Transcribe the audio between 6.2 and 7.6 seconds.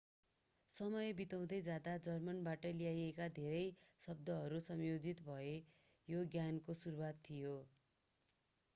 ज्ञानको सुरुवात थियो